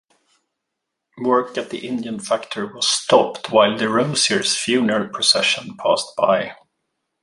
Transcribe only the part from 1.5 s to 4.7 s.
at the Indian factory was stopped while DeRosier's